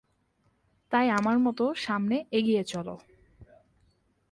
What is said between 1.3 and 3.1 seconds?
মত সামনে এগিয়ে চলো।